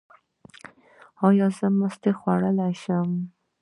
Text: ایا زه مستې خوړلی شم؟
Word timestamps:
ایا 1.27 1.47
زه 1.57 1.67
مستې 1.79 2.11
خوړلی 2.19 2.73
شم؟ 2.81 3.09